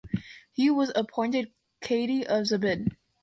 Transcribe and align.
He 0.51 0.71
was 0.71 0.91
appointed 0.95 1.53
qadi 1.83 2.23
of 2.25 2.45
Zabid. 2.47 2.95